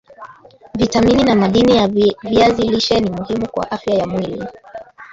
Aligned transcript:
vitamini 0.77 1.23
na 1.23 1.35
madini 1.35 1.75
ya 1.77 1.87
viazi 2.23 2.61
lishe 2.61 2.99
ni 2.99 3.09
muhimu 3.09 3.47
kwa 3.49 3.71
afya 3.71 3.93
ya 3.95 4.07
mwili 4.07 4.47